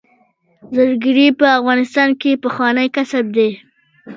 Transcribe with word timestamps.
زرګري 0.75 1.27
په 1.39 1.45
افغانستان 1.57 2.09
کې 2.21 2.41
پخوانی 2.43 2.87
کسب 2.95 3.25
دی 3.35 3.49